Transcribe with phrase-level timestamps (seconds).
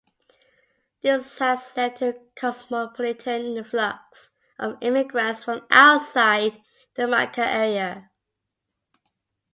[1.03, 6.59] This has led to a cosmopolitan influx of immigrants from outside
[6.95, 8.09] the Maka area.